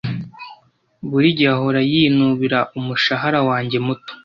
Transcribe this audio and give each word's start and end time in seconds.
Buri 1.09 1.27
gihe 1.37 1.51
ahora 1.55 1.79
yinubira 1.91 2.59
umushahara 2.77 3.39
wanjye 3.49 3.77
muto. 3.85 4.11